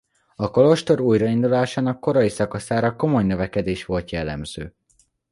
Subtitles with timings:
[0.35, 4.73] A kolostor újraindulásának korai szakaszára komoly növekedés volt jellemző.